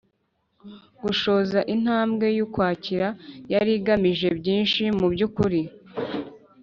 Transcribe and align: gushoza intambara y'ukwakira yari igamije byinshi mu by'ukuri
gushoza 1.03 1.59
intambara 1.75 2.31
y'ukwakira 2.37 3.07
yari 3.53 3.71
igamije 3.79 4.27
byinshi 4.39 4.81
mu 4.99 5.07
by'ukuri 5.13 5.61